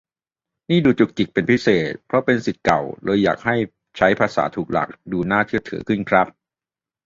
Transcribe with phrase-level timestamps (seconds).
[0.69, 3.55] นี่ดูจุกจิกเป็นพิเศษ เพราะเป็นศิษย์เก่า เลยอยากให้
[3.97, 6.27] ใช้ภาษาถูกหลัก ดูน่าเชื่อถือขึ้นครับ